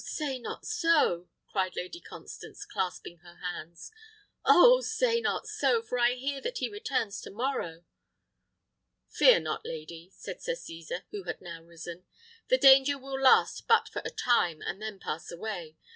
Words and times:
say 0.03 0.39
not 0.39 0.65
so," 0.65 1.29
cried 1.45 1.75
Lady 1.75 1.99
Constance, 2.01 2.65
clasping 2.65 3.19
her 3.19 3.35
hands; 3.35 3.91
"oh! 4.43 4.81
say 4.81 5.21
not 5.21 5.45
so, 5.45 5.83
for 5.83 5.99
I 5.99 6.15
hear 6.15 6.41
that 6.41 6.57
he 6.57 6.67
returns 6.67 7.21
to 7.21 7.29
morrow." 7.29 7.83
"Fear 9.09 9.41
not, 9.41 9.63
lady," 9.63 10.09
said 10.15 10.41
Sir 10.41 10.55
Cesar, 10.55 11.03
who 11.11 11.25
had 11.25 11.39
now 11.39 11.61
risen; 11.61 12.05
"the 12.47 12.57
danger 12.57 12.97
will 12.97 13.21
last 13.21 13.67
but 13.67 13.89
for 13.89 14.01
a 14.03 14.09
time, 14.09 14.59
and 14.63 14.81
then 14.81 14.97
pass 14.99 15.29
away. 15.29 15.77